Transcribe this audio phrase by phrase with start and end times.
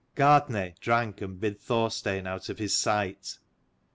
[0.15, 3.37] Gart naidh drank and bid Thorstein out of his sight.